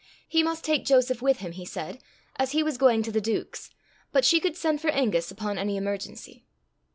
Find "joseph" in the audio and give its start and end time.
0.83-1.21